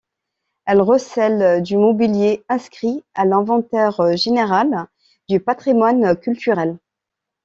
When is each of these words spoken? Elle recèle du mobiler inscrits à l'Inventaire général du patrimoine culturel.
Elle 0.65 0.81
recèle 0.81 1.61
du 1.61 1.77
mobiler 1.77 2.43
inscrits 2.49 3.03
à 3.13 3.23
l'Inventaire 3.23 4.17
général 4.17 4.87
du 5.29 5.39
patrimoine 5.39 6.15
culturel. 6.15 6.79